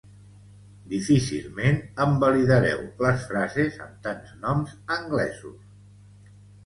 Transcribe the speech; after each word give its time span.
Difícilment 0.93 1.77
em 2.05 2.15
validareu 2.25 2.81
les 3.05 3.27
frases 3.33 3.77
amb 3.85 4.01
tants 4.09 4.33
noms 4.47 4.75
anglesos 4.97 6.35